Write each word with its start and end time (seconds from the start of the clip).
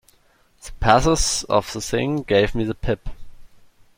The 0.63 0.71
pathos 0.79 1.43
of 1.43 1.71
the 1.73 1.79
thing 1.79 2.23
gave 2.23 2.55
me 2.55 2.63
the 2.63 2.73
pip. 2.73 3.07